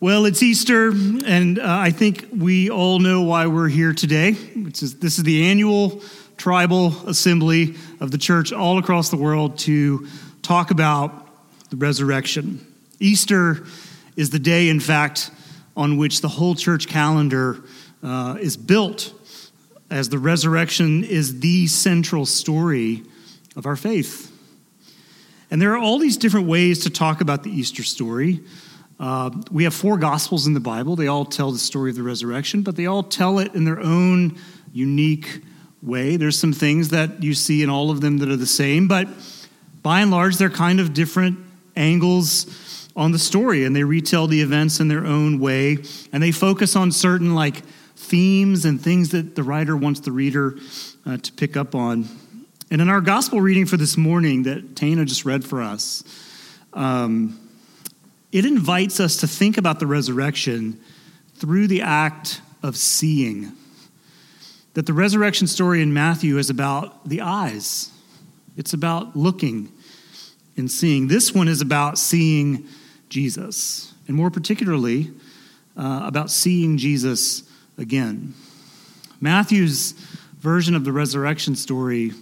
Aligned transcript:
Well, 0.00 0.26
it's 0.26 0.44
Easter, 0.44 0.90
and 0.90 1.58
uh, 1.58 1.64
I 1.66 1.90
think 1.90 2.28
we 2.30 2.70
all 2.70 3.00
know 3.00 3.22
why 3.22 3.48
we're 3.48 3.66
here 3.66 3.92
today. 3.92 4.28
Is, 4.28 5.00
this 5.00 5.18
is 5.18 5.24
the 5.24 5.46
annual 5.46 6.02
tribal 6.36 6.94
assembly 7.08 7.74
of 7.98 8.12
the 8.12 8.18
church 8.18 8.52
all 8.52 8.78
across 8.78 9.08
the 9.08 9.16
world 9.16 9.58
to 9.60 10.06
talk 10.40 10.70
about 10.70 11.26
the 11.70 11.76
resurrection. 11.76 12.64
Easter 13.00 13.66
is 14.14 14.30
the 14.30 14.38
day, 14.38 14.68
in 14.68 14.78
fact, 14.78 15.32
on 15.76 15.96
which 15.96 16.20
the 16.20 16.28
whole 16.28 16.54
church 16.54 16.86
calendar 16.86 17.64
uh, 18.00 18.36
is 18.40 18.56
built, 18.56 19.12
as 19.90 20.10
the 20.10 20.18
resurrection 20.20 21.02
is 21.02 21.40
the 21.40 21.66
central 21.66 22.24
story 22.24 23.02
of 23.56 23.66
our 23.66 23.74
faith. 23.74 24.30
And 25.50 25.60
there 25.60 25.72
are 25.72 25.78
all 25.78 25.98
these 25.98 26.16
different 26.16 26.46
ways 26.46 26.84
to 26.84 26.90
talk 26.90 27.20
about 27.20 27.42
the 27.42 27.50
Easter 27.50 27.82
story. 27.82 28.42
Uh, 29.00 29.30
we 29.50 29.64
have 29.64 29.74
four 29.74 29.96
gospels 29.96 30.46
in 30.46 30.54
the 30.54 30.60
Bible. 30.60 30.96
They 30.96 31.06
all 31.06 31.24
tell 31.24 31.52
the 31.52 31.58
story 31.58 31.90
of 31.90 31.96
the 31.96 32.02
resurrection, 32.02 32.62
but 32.62 32.76
they 32.76 32.86
all 32.86 33.02
tell 33.02 33.38
it 33.38 33.54
in 33.54 33.64
their 33.64 33.80
own 33.80 34.36
unique 34.72 35.42
way. 35.82 36.16
There's 36.16 36.38
some 36.38 36.52
things 36.52 36.88
that 36.88 37.22
you 37.22 37.34
see 37.34 37.62
in 37.62 37.70
all 37.70 37.90
of 37.90 38.00
them 38.00 38.18
that 38.18 38.28
are 38.28 38.36
the 38.36 38.46
same, 38.46 38.88
but 38.88 39.08
by 39.82 40.00
and 40.00 40.10
large, 40.10 40.36
they're 40.36 40.50
kind 40.50 40.80
of 40.80 40.92
different 40.92 41.38
angles 41.76 42.88
on 42.96 43.12
the 43.12 43.18
story, 43.18 43.64
and 43.64 43.76
they 43.76 43.84
retell 43.84 44.26
the 44.26 44.40
events 44.40 44.80
in 44.80 44.88
their 44.88 45.06
own 45.06 45.38
way, 45.38 45.78
and 46.12 46.20
they 46.20 46.32
focus 46.32 46.74
on 46.74 46.90
certain 46.90 47.34
like 47.34 47.62
themes 47.94 48.64
and 48.64 48.80
things 48.80 49.10
that 49.10 49.36
the 49.36 49.42
writer 49.42 49.76
wants 49.76 50.00
the 50.00 50.10
reader 50.10 50.56
uh, 51.06 51.16
to 51.18 51.32
pick 51.32 51.56
up 51.56 51.76
on. 51.76 52.08
And 52.70 52.82
in 52.82 52.88
our 52.88 53.00
gospel 53.00 53.40
reading 53.40 53.66
for 53.66 53.76
this 53.76 53.96
morning 53.96 54.42
that 54.42 54.74
Tana 54.74 55.04
just 55.04 55.24
read 55.24 55.44
for 55.44 55.62
us, 55.62 56.02
um, 56.72 57.38
it 58.32 58.44
invites 58.44 59.00
us 59.00 59.16
to 59.18 59.26
think 59.26 59.56
about 59.56 59.80
the 59.80 59.86
resurrection 59.86 60.80
through 61.36 61.66
the 61.66 61.82
act 61.82 62.40
of 62.62 62.76
seeing. 62.76 63.52
That 64.74 64.86
the 64.86 64.92
resurrection 64.92 65.46
story 65.46 65.82
in 65.82 65.92
Matthew 65.92 66.38
is 66.38 66.50
about 66.50 67.08
the 67.08 67.22
eyes, 67.22 67.90
it's 68.56 68.72
about 68.72 69.16
looking 69.16 69.72
and 70.56 70.70
seeing. 70.70 71.08
This 71.08 71.32
one 71.32 71.48
is 71.48 71.60
about 71.60 71.98
seeing 71.98 72.66
Jesus, 73.08 73.94
and 74.06 74.16
more 74.16 74.30
particularly, 74.30 75.10
uh, 75.76 76.02
about 76.04 76.30
seeing 76.30 76.76
Jesus 76.76 77.44
again. 77.78 78.34
Matthew's 79.20 79.92
version 80.38 80.74
of 80.74 80.84
the 80.84 80.92
resurrection 80.92 81.56
story 81.56 82.12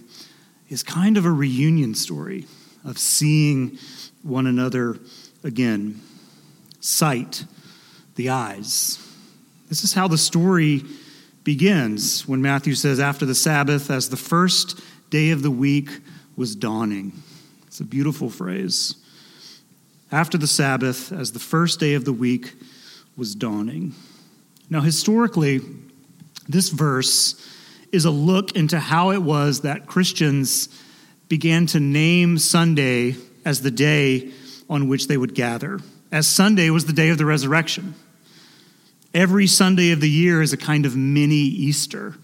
is 0.69 0.83
kind 0.83 1.17
of 1.17 1.25
a 1.25 1.31
reunion 1.31 1.95
story 1.95 2.45
of 2.85 2.97
seeing 2.97 3.77
one 4.23 4.47
another 4.47 4.97
again. 5.43 6.01
Sight, 6.79 7.45
the 8.15 8.29
eyes. 8.29 9.03
This 9.69 9.83
is 9.83 9.93
how 9.93 10.07
the 10.07 10.17
story 10.17 10.83
begins 11.43 12.27
when 12.27 12.41
Matthew 12.41 12.75
says, 12.75 12.99
After 12.99 13.25
the 13.25 13.35
Sabbath, 13.35 13.89
as 13.89 14.09
the 14.09 14.17
first 14.17 14.79
day 15.09 15.31
of 15.31 15.41
the 15.41 15.51
week 15.51 15.89
was 16.35 16.55
dawning. 16.55 17.11
It's 17.67 17.79
a 17.79 17.85
beautiful 17.85 18.29
phrase. 18.29 18.95
After 20.11 20.37
the 20.37 20.47
Sabbath, 20.47 21.11
as 21.11 21.31
the 21.31 21.39
first 21.39 21.79
day 21.79 21.93
of 21.93 22.05
the 22.05 22.13
week 22.13 22.53
was 23.17 23.35
dawning. 23.35 23.93
Now, 24.69 24.81
historically, 24.81 25.61
this 26.47 26.69
verse 26.69 27.35
is 27.91 28.05
a 28.05 28.11
look 28.11 28.55
into 28.55 28.79
how 28.79 29.11
it 29.11 29.21
was 29.21 29.61
that 29.61 29.87
Christians 29.87 30.69
began 31.29 31.65
to 31.67 31.79
name 31.79 32.37
Sunday 32.37 33.15
as 33.45 33.61
the 33.61 33.71
day 33.71 34.31
on 34.69 34.87
which 34.87 35.07
they 35.07 35.17
would 35.17 35.33
gather, 35.33 35.79
as 36.11 36.27
Sunday 36.27 36.69
was 36.69 36.85
the 36.85 36.93
day 36.93 37.09
of 37.09 37.17
the 37.17 37.25
resurrection. 37.25 37.95
Every 39.13 39.47
Sunday 39.47 39.91
of 39.91 40.01
the 40.01 40.09
year 40.09 40.41
is 40.41 40.53
a 40.53 40.57
kind 40.57 40.85
of 40.85 40.95
mini 40.95 41.35
Easter, 41.35 42.15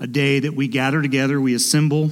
a 0.00 0.06
day 0.06 0.40
that 0.40 0.54
we 0.54 0.68
gather 0.68 1.02
together, 1.02 1.40
we 1.40 1.54
assemble 1.54 2.10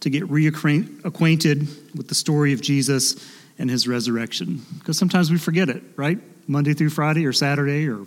to 0.00 0.10
get 0.10 0.24
reacquainted 0.24 1.94
with 1.94 2.08
the 2.08 2.14
story 2.14 2.52
of 2.52 2.60
Jesus 2.60 3.16
and 3.58 3.70
his 3.70 3.88
resurrection. 3.88 4.62
Because 4.78 4.98
sometimes 4.98 5.30
we 5.30 5.38
forget 5.38 5.68
it, 5.68 5.82
right? 5.96 6.18
Monday 6.48 6.74
through 6.74 6.90
Friday 6.90 7.26
or 7.26 7.32
Saturday 7.32 7.88
or 7.88 8.06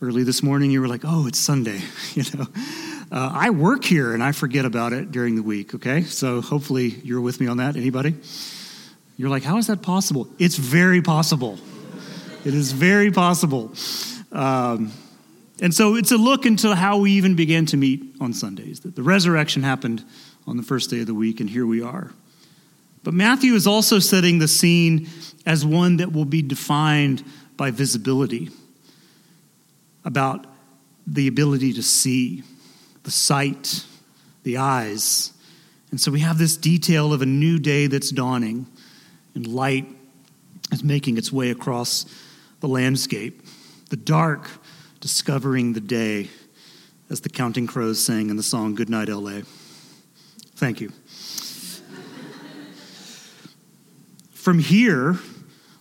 early 0.00 0.22
this 0.22 0.42
morning, 0.42 0.70
you 0.70 0.80
were 0.80 0.88
like, 0.88 1.02
oh, 1.04 1.26
it's 1.26 1.38
Sunday, 1.38 1.80
you 2.14 2.24
know. 2.34 2.46
Uh, 3.12 3.32
I 3.34 3.50
work 3.50 3.84
here 3.84 4.14
and 4.14 4.22
I 4.22 4.32
forget 4.32 4.64
about 4.64 4.92
it 4.92 5.10
during 5.10 5.34
the 5.34 5.42
week, 5.42 5.74
okay? 5.74 6.02
So 6.04 6.40
hopefully 6.40 6.88
you're 7.02 7.20
with 7.20 7.40
me 7.40 7.48
on 7.48 7.56
that. 7.56 7.76
Anybody? 7.76 8.14
You're 9.20 9.28
like, 9.28 9.42
how 9.42 9.58
is 9.58 9.66
that 9.66 9.82
possible? 9.82 10.26
It's 10.38 10.56
very 10.56 11.02
possible. 11.02 11.58
it 12.42 12.54
is 12.54 12.72
very 12.72 13.10
possible. 13.10 13.70
Um, 14.32 14.92
and 15.60 15.74
so 15.74 15.94
it's 15.96 16.10
a 16.10 16.16
look 16.16 16.46
into 16.46 16.74
how 16.74 16.96
we 16.96 17.10
even 17.12 17.34
began 17.34 17.66
to 17.66 17.76
meet 17.76 18.02
on 18.18 18.32
Sundays. 18.32 18.80
That 18.80 18.96
the 18.96 19.02
resurrection 19.02 19.62
happened 19.62 20.02
on 20.46 20.56
the 20.56 20.62
first 20.62 20.88
day 20.88 21.00
of 21.00 21.06
the 21.06 21.12
week, 21.12 21.38
and 21.38 21.50
here 21.50 21.66
we 21.66 21.82
are. 21.82 22.12
But 23.04 23.12
Matthew 23.12 23.52
is 23.52 23.66
also 23.66 23.98
setting 23.98 24.38
the 24.38 24.48
scene 24.48 25.06
as 25.44 25.66
one 25.66 25.98
that 25.98 26.14
will 26.14 26.24
be 26.24 26.40
defined 26.40 27.22
by 27.58 27.72
visibility, 27.72 28.48
about 30.02 30.46
the 31.06 31.28
ability 31.28 31.74
to 31.74 31.82
see 31.82 32.42
the 33.02 33.10
sight, 33.10 33.84
the 34.44 34.56
eyes. 34.56 35.34
And 35.90 36.00
so 36.00 36.10
we 36.10 36.20
have 36.20 36.38
this 36.38 36.56
detail 36.56 37.12
of 37.12 37.20
a 37.20 37.26
new 37.26 37.58
day 37.58 37.86
that's 37.86 38.08
dawning, 38.08 38.64
and 39.34 39.46
light 39.46 39.86
is 40.72 40.84
making 40.84 41.18
its 41.18 41.32
way 41.32 41.50
across 41.50 42.06
the 42.60 42.68
landscape. 42.68 43.42
The 43.90 43.96
dark 43.96 44.48
discovering 45.00 45.72
the 45.72 45.80
day, 45.80 46.28
as 47.08 47.20
the 47.20 47.28
Counting 47.28 47.66
Crows 47.66 48.04
sang 48.04 48.30
in 48.30 48.36
the 48.36 48.42
song 48.42 48.74
Goodnight, 48.74 49.08
LA. 49.08 49.40
Thank 50.54 50.80
you. 50.80 50.92
From 54.32 54.58
here, 54.58 55.18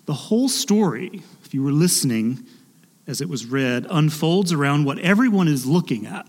the 0.05 0.13
whole 0.13 0.49
story, 0.49 1.21
if 1.45 1.53
you 1.53 1.63
were 1.63 1.71
listening 1.71 2.45
as 3.07 3.21
it 3.21 3.29
was 3.29 3.45
read, 3.45 3.87
unfolds 3.89 4.51
around 4.53 4.85
what 4.85 4.99
everyone 4.99 5.47
is 5.47 5.65
looking 5.65 6.05
at 6.05 6.27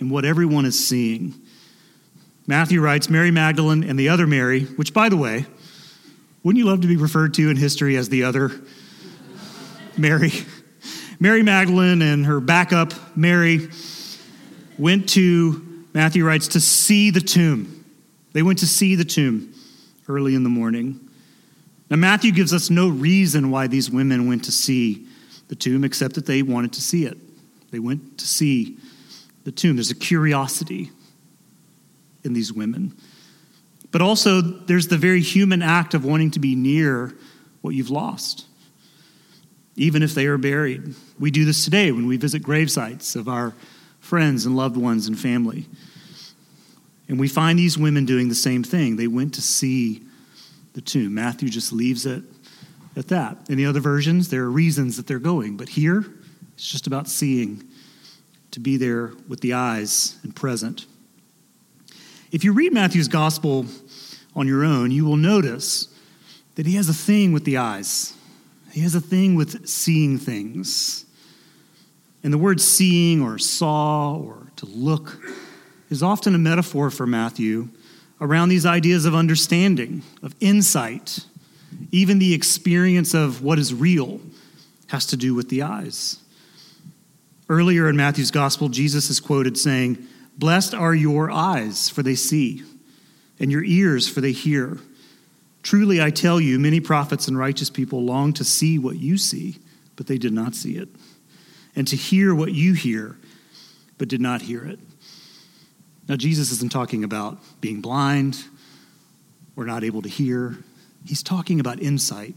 and 0.00 0.10
what 0.10 0.24
everyone 0.24 0.64
is 0.64 0.86
seeing. 0.86 1.34
Matthew 2.46 2.80
writes 2.80 3.08
Mary 3.08 3.30
Magdalene 3.30 3.84
and 3.84 3.98
the 3.98 4.08
other 4.08 4.26
Mary, 4.26 4.64
which, 4.64 4.92
by 4.92 5.08
the 5.08 5.16
way, 5.16 5.46
wouldn't 6.42 6.58
you 6.58 6.68
love 6.68 6.80
to 6.80 6.88
be 6.88 6.96
referred 6.96 7.34
to 7.34 7.50
in 7.50 7.56
history 7.56 7.96
as 7.96 8.08
the 8.08 8.24
other 8.24 8.50
Mary? 9.96 10.32
Mary 11.20 11.42
Magdalene 11.42 12.02
and 12.02 12.26
her 12.26 12.40
backup, 12.40 12.92
Mary, 13.16 13.68
went 14.76 15.08
to, 15.10 15.84
Matthew 15.94 16.26
writes, 16.26 16.48
to 16.48 16.60
see 16.60 17.10
the 17.10 17.20
tomb. 17.20 17.84
They 18.32 18.42
went 18.42 18.58
to 18.58 18.66
see 18.66 18.96
the 18.96 19.04
tomb 19.04 19.54
early 20.08 20.34
in 20.34 20.42
the 20.42 20.48
morning. 20.48 21.08
Now, 21.88 21.96
Matthew 21.96 22.32
gives 22.32 22.52
us 22.52 22.70
no 22.70 22.88
reason 22.88 23.50
why 23.50 23.66
these 23.66 23.90
women 23.90 24.26
went 24.26 24.44
to 24.46 24.52
see 24.52 25.06
the 25.48 25.54
tomb 25.54 25.84
except 25.84 26.14
that 26.14 26.26
they 26.26 26.42
wanted 26.42 26.72
to 26.72 26.80
see 26.80 27.04
it. 27.04 27.18
They 27.70 27.78
went 27.78 28.18
to 28.18 28.26
see 28.26 28.78
the 29.44 29.52
tomb. 29.52 29.76
There's 29.76 29.90
a 29.90 29.94
curiosity 29.94 30.90
in 32.24 32.32
these 32.32 32.52
women. 32.52 32.96
But 33.92 34.00
also, 34.00 34.40
there's 34.40 34.88
the 34.88 34.96
very 34.96 35.20
human 35.20 35.62
act 35.62 35.94
of 35.94 36.04
wanting 36.04 36.30
to 36.32 36.40
be 36.40 36.54
near 36.54 37.14
what 37.60 37.74
you've 37.74 37.90
lost, 37.90 38.46
even 39.76 40.02
if 40.02 40.14
they 40.14 40.26
are 40.26 40.38
buried. 40.38 40.94
We 41.20 41.30
do 41.30 41.44
this 41.44 41.64
today 41.64 41.92
when 41.92 42.06
we 42.06 42.16
visit 42.16 42.42
grave 42.42 42.70
sites 42.70 43.14
of 43.14 43.28
our 43.28 43.54
friends 44.00 44.46
and 44.46 44.56
loved 44.56 44.76
ones 44.76 45.06
and 45.06 45.18
family. 45.18 45.66
And 47.08 47.20
we 47.20 47.28
find 47.28 47.58
these 47.58 47.76
women 47.76 48.06
doing 48.06 48.28
the 48.30 48.34
same 48.34 48.64
thing. 48.64 48.96
They 48.96 49.06
went 49.06 49.34
to 49.34 49.42
see 49.42 50.02
the 50.72 50.80
tomb. 50.80 51.14
Matthew 51.14 51.50
just 51.50 51.72
leaves 51.72 52.06
it 52.06 52.22
at 52.96 53.08
that. 53.08 53.36
In 53.50 53.58
the 53.58 53.66
other 53.66 53.80
versions, 53.80 54.30
there 54.30 54.42
are 54.44 54.50
reasons 54.50 54.96
that 54.96 55.06
they're 55.06 55.18
going, 55.18 55.58
but 55.58 55.68
here, 55.68 56.04
it's 56.54 56.66
just 56.66 56.86
about 56.86 57.08
seeing 57.08 57.62
to 58.52 58.60
be 58.60 58.78
there 58.78 59.12
with 59.28 59.40
the 59.40 59.52
eyes 59.52 60.16
and 60.22 60.34
present. 60.34 60.86
If 62.32 62.44
you 62.44 62.54
read 62.54 62.72
Matthew's 62.72 63.08
gospel 63.08 63.66
on 64.34 64.48
your 64.48 64.64
own, 64.64 64.90
you 64.90 65.04
will 65.04 65.18
notice 65.18 65.88
that 66.54 66.64
he 66.64 66.76
has 66.76 66.88
a 66.88 66.94
thing 66.94 67.32
with 67.32 67.44
the 67.44 67.58
eyes. 67.58 68.14
He 68.72 68.80
has 68.80 68.94
a 68.94 69.02
thing 69.02 69.34
with 69.34 69.68
seeing 69.68 70.16
things. 70.16 71.04
And 72.24 72.32
the 72.32 72.38
word 72.38 72.58
seeing 72.58 73.20
or 73.20 73.38
saw 73.38 74.16
or 74.16 74.46
to 74.56 74.64
look 74.64 75.22
is 75.90 76.02
often 76.02 76.34
a 76.34 76.38
metaphor 76.38 76.90
for 76.90 77.06
Matthew 77.06 77.68
around 78.18 78.48
these 78.48 78.64
ideas 78.64 79.04
of 79.04 79.14
understanding, 79.14 80.02
of 80.22 80.34
insight. 80.40 81.26
Even 81.90 82.18
the 82.18 82.32
experience 82.32 83.12
of 83.12 83.42
what 83.42 83.58
is 83.58 83.74
real 83.74 84.22
has 84.86 85.04
to 85.06 85.18
do 85.18 85.34
with 85.34 85.50
the 85.50 85.60
eyes. 85.60 86.18
Earlier 87.50 87.90
in 87.90 87.96
Matthew's 87.96 88.30
gospel, 88.30 88.70
Jesus 88.70 89.10
is 89.10 89.20
quoted 89.20 89.58
saying, 89.58 90.06
Blessed 90.36 90.74
are 90.74 90.94
your 90.94 91.30
eyes, 91.30 91.88
for 91.88 92.02
they 92.02 92.14
see, 92.14 92.62
and 93.38 93.52
your 93.52 93.64
ears, 93.64 94.08
for 94.08 94.20
they 94.20 94.32
hear. 94.32 94.78
Truly, 95.62 96.02
I 96.02 96.10
tell 96.10 96.40
you, 96.40 96.58
many 96.58 96.80
prophets 96.80 97.28
and 97.28 97.38
righteous 97.38 97.70
people 97.70 98.04
long 98.04 98.32
to 98.34 98.44
see 98.44 98.78
what 98.78 98.96
you 98.96 99.18
see, 99.18 99.58
but 99.96 100.06
they 100.06 100.18
did 100.18 100.32
not 100.32 100.54
see 100.54 100.76
it, 100.76 100.88
and 101.76 101.86
to 101.88 101.96
hear 101.96 102.34
what 102.34 102.52
you 102.52 102.72
hear, 102.72 103.16
but 103.98 104.08
did 104.08 104.20
not 104.20 104.42
hear 104.42 104.64
it. 104.64 104.80
Now, 106.08 106.16
Jesus 106.16 106.50
isn't 106.50 106.72
talking 106.72 107.04
about 107.04 107.38
being 107.60 107.80
blind 107.80 108.42
or 109.54 109.64
not 109.64 109.84
able 109.84 110.02
to 110.02 110.08
hear. 110.08 110.56
He's 111.06 111.22
talking 111.22 111.60
about 111.60 111.80
insight, 111.80 112.34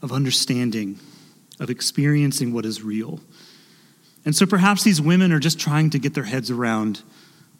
of 0.00 0.12
understanding, 0.12 0.98
of 1.60 1.70
experiencing 1.70 2.52
what 2.52 2.64
is 2.64 2.82
real. 2.82 3.20
And 4.24 4.34
so 4.34 4.46
perhaps 4.46 4.82
these 4.82 5.00
women 5.00 5.32
are 5.32 5.38
just 5.38 5.58
trying 5.58 5.90
to 5.90 5.98
get 5.98 6.14
their 6.14 6.24
heads 6.24 6.50
around 6.50 7.02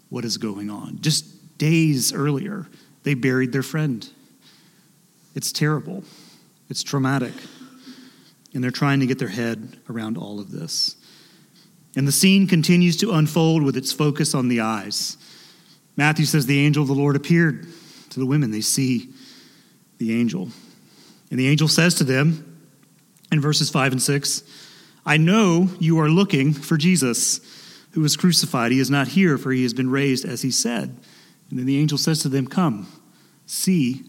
what 0.08 0.24
is 0.24 0.38
going 0.38 0.70
on. 0.70 0.98
Just 1.00 1.58
days 1.58 2.12
earlier, 2.12 2.66
they 3.02 3.14
buried 3.14 3.52
their 3.52 3.62
friend. 3.62 4.08
It's 5.34 5.52
terrible, 5.52 6.04
it's 6.68 6.82
traumatic. 6.82 7.34
And 8.54 8.64
they're 8.64 8.70
trying 8.70 9.00
to 9.00 9.06
get 9.06 9.18
their 9.18 9.28
head 9.28 9.76
around 9.90 10.16
all 10.16 10.40
of 10.40 10.50
this. 10.50 10.96
And 11.94 12.08
the 12.08 12.12
scene 12.12 12.46
continues 12.46 12.96
to 12.98 13.12
unfold 13.12 13.62
with 13.62 13.76
its 13.76 13.92
focus 13.92 14.34
on 14.34 14.48
the 14.48 14.60
eyes. 14.60 15.18
Matthew 15.96 16.24
says 16.24 16.46
the 16.46 16.64
angel 16.64 16.82
of 16.82 16.88
the 16.88 16.94
Lord 16.94 17.16
appeared 17.16 17.66
to 18.10 18.20
the 18.20 18.26
women. 18.26 18.50
They 18.50 18.62
see 18.62 19.10
the 19.98 20.18
angel. 20.18 20.48
And 21.30 21.38
the 21.38 21.48
angel 21.48 21.68
says 21.68 21.94
to 21.96 22.04
them 22.04 22.58
in 23.32 23.40
verses 23.40 23.70
5 23.70 23.92
and 23.92 24.02
6 24.02 24.42
I 25.04 25.18
know 25.18 25.68
you 25.78 26.00
are 26.00 26.08
looking 26.08 26.52
for 26.52 26.76
Jesus 26.76 27.40
who 27.96 28.02
was 28.02 28.14
crucified. 28.14 28.72
He 28.72 28.78
is 28.78 28.90
not 28.90 29.08
here, 29.08 29.38
for 29.38 29.50
he 29.50 29.62
has 29.62 29.72
been 29.72 29.88
raised 29.88 30.26
as 30.26 30.42
he 30.42 30.50
said. 30.50 30.94
And 31.48 31.58
then 31.58 31.64
the 31.64 31.78
angel 31.78 31.96
says 31.96 32.20
to 32.20 32.28
them, 32.28 32.46
Come, 32.46 32.86
see 33.46 34.04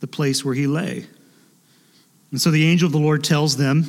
the 0.00 0.08
place 0.08 0.44
where 0.44 0.56
he 0.56 0.66
lay. 0.66 1.06
And 2.32 2.40
so 2.40 2.50
the 2.50 2.66
angel 2.66 2.86
of 2.86 2.92
the 2.92 2.98
Lord 2.98 3.22
tells 3.22 3.56
them 3.56 3.84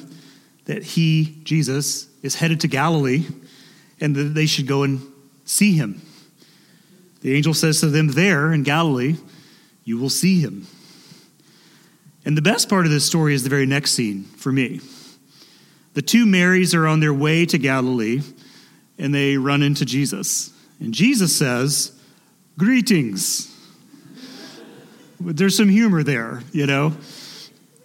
that 0.66 0.84
he, 0.84 1.40
Jesus, 1.44 2.08
is 2.22 2.36
headed 2.36 2.60
to 2.60 2.68
Galilee 2.68 3.26
and 4.00 4.16
that 4.16 4.36
they 4.36 4.46
should 4.46 4.68
go 4.68 4.84
and 4.84 5.02
see 5.44 5.76
him. 5.76 6.00
The 7.22 7.36
angel 7.36 7.56
says 7.56 7.80
to 7.80 7.88
them, 7.88 8.10
There 8.10 8.54
in 8.54 8.62
Galilee, 8.62 9.16
you 9.86 9.98
will 9.98 10.12
see 10.12 10.40
him. 10.40 10.68
And 12.26 12.38
the 12.38 12.44
best 12.44 12.70
part 12.70 12.86
of 12.86 12.92
this 12.92 13.06
story 13.06 13.34
is 13.34 13.42
the 13.42 13.50
very 13.50 13.66
next 13.66 13.94
scene 13.94 14.26
for 14.38 14.52
me. 14.52 14.82
The 15.96 16.04
two 16.04 16.28
Marys 16.28 16.76
are 16.76 16.86
on 16.86 17.00
their 17.00 17.14
way 17.14 17.48
to 17.48 17.58
Galilee 17.58 18.22
and 19.04 19.14
they 19.14 19.36
run 19.36 19.62
into 19.62 19.84
Jesus. 19.84 20.50
And 20.80 20.94
Jesus 20.94 21.36
says, 21.36 21.92
Greetings. 22.58 23.54
There's 25.20 25.58
some 25.58 25.68
humor 25.68 26.04
there, 26.04 26.42
you 26.54 26.66
know. 26.66 26.94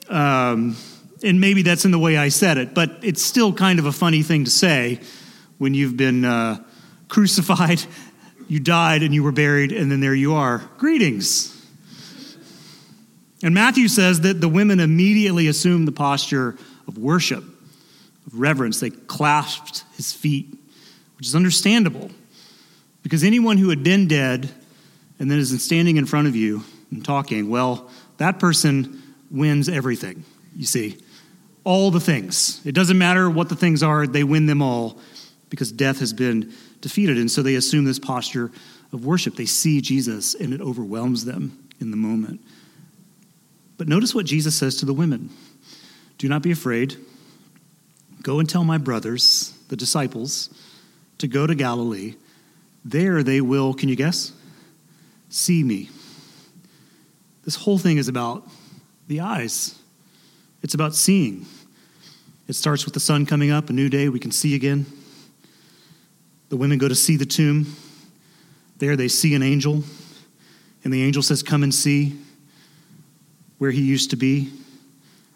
Um, 0.09 0.77
and 1.25 1.41
maybe 1.41 1.63
that's 1.63 1.85
in 1.85 1.91
the 1.91 1.99
way 1.99 2.17
I 2.17 2.29
said 2.29 2.57
it, 2.57 2.73
but 2.73 2.99
it's 3.03 3.21
still 3.21 3.53
kind 3.53 3.81
of 3.81 3.87
a 3.87 3.93
funny 3.93 4.23
thing 4.23 4.45
to 4.45 4.51
say 4.51 5.01
when 5.59 5.75
you've 5.75 5.97
been 5.97 6.25
uh, 6.25 6.63
crucified, 7.09 7.83
you 8.49 8.61
died, 8.61 9.03
and 9.03 9.13
you 9.13 9.25
were 9.25 9.33
buried, 9.33 9.73
and 9.73 9.91
then 9.91 9.99
there 9.99 10.15
you 10.15 10.35
are. 10.35 10.63
Greetings. 10.79 11.55
And 13.43 13.55
Matthew 13.55 13.89
says 13.89 14.21
that 14.21 14.41
the 14.41 14.49
women 14.49 14.79
immediately 14.79 15.49
assumed 15.49 15.89
the 15.89 15.93
posture 15.93 16.57
of 16.87 16.97
worship, 16.97 17.43
of 18.27 18.39
reverence. 18.39 18.79
They 18.79 18.91
clasped 18.91 19.85
his 19.97 20.13
feet, 20.13 20.58
which 21.19 21.27
is 21.27 21.35
understandable 21.35 22.11
because 23.03 23.25
anyone 23.25 23.59
who 23.59 23.69
had 23.69 23.83
been 23.83 24.09
dead 24.09 24.49
and 25.19 25.31
then 25.31 25.39
is 25.39 25.63
standing 25.63 25.97
in 25.97 26.07
front 26.07 26.29
of 26.29 26.37
you 26.37 26.63
and 26.91 27.05
talking, 27.05 27.51
well, 27.51 27.91
that 28.19 28.39
person 28.39 29.03
wins 29.31 29.69
everything, 29.69 30.25
you 30.57 30.65
see. 30.65 30.97
All 31.65 31.91
the 31.91 32.01
things. 32.01 32.65
It 32.65 32.75
doesn't 32.75 32.97
matter 32.97 33.29
what 33.29 33.49
the 33.49 33.57
things 33.57 33.83
are, 33.83 34.07
they 34.07 34.25
win 34.25 34.47
them 34.47 34.63
all 34.63 34.99
because 35.51 35.71
death 35.73 35.99
has 35.99 36.13
been 36.13 36.53
defeated. 36.81 37.19
And 37.19 37.31
so 37.31 37.43
they 37.43 37.57
assume 37.57 37.85
this 37.85 37.99
posture 37.99 38.51
of 38.93 39.05
worship. 39.05 39.37
They 39.37 39.47
see 39.47 39.81
Jesus 39.81 40.35
and 40.35 40.55
it 40.55 40.61
overwhelms 40.61 41.25
them 41.25 41.69
in 41.81 41.91
the 41.91 41.97
moment. 41.97 42.41
But 43.77 43.89
notice 43.89 44.15
what 44.15 44.27
Jesus 44.27 44.57
says 44.57 44.77
to 44.77 44.87
the 44.87 44.95
women 44.95 45.31
Do 46.17 46.29
not 46.29 46.43
be 46.43 46.51
afraid. 46.51 46.97
Go 48.23 48.41
and 48.41 48.49
tell 48.49 48.65
my 48.65 48.79
brothers, 48.79 49.55
the 49.69 49.77
disciples, 49.77 50.51
to 51.19 51.29
go 51.29 51.47
to 51.47 51.55
Galilee. 51.55 52.15
There 52.85 53.23
they 53.23 53.41
will, 53.41 53.75
can 53.75 53.89
you 53.89 53.97
guess? 53.97 54.33
See 55.29 55.63
me. 55.63 55.91
This 57.45 57.57
whole 57.57 57.79
thing 57.79 57.99
is 57.99 58.09
about 58.09 58.47
the 59.09 59.21
eyes, 59.21 59.79
it's 60.63 60.75
about 60.75 60.95
seeing. 60.95 61.47
It 62.47 62.55
starts 62.55 62.87
with 62.87 62.95
the 62.95 63.01
sun 63.01 63.27
coming 63.27 63.51
up, 63.51 63.69
a 63.69 63.73
new 63.75 63.91
day, 63.91 64.09
we 64.09 64.19
can 64.19 64.31
see 64.31 64.55
again. 64.55 64.87
The 66.49 66.57
women 66.57 66.79
go 66.79 66.89
to 66.89 66.95
see 66.95 67.17
the 67.17 67.27
tomb. 67.27 67.75
There 68.79 68.97
they 68.97 69.09
see 69.09 69.35
an 69.35 69.43
angel, 69.43 69.83
and 70.85 70.93
the 70.93 71.03
angel 71.03 71.23
says, 71.23 71.43
Come 71.43 71.63
and 71.63 71.75
see 71.75 72.17
where 73.59 73.71
he 73.71 73.83
used 73.83 74.11
to 74.11 74.17
be. 74.17 74.51